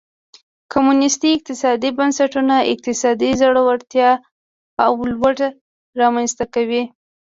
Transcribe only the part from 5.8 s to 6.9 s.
رامنځته کړه.